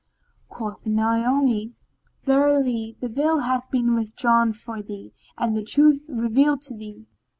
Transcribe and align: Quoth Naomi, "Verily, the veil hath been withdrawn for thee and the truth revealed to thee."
Quoth 0.47 0.83
Naomi, 0.83 1.75
"Verily, 2.23 2.97
the 3.01 3.07
veil 3.07 3.41
hath 3.41 3.69
been 3.69 3.93
withdrawn 3.93 4.51
for 4.51 4.81
thee 4.81 5.13
and 5.37 5.55
the 5.55 5.63
truth 5.63 6.09
revealed 6.11 6.63
to 6.63 6.73
thee." 6.73 7.05